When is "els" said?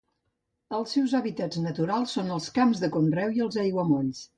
0.77-0.93, 2.39-2.51, 3.49-3.65